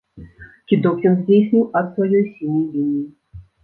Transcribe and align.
Кідок 0.71 1.05
ён 1.11 1.19
здзейсніў 1.21 1.69
ад 1.83 1.95
сваёй 1.95 2.27
сіняй 2.35 2.69
лініі! 2.75 3.09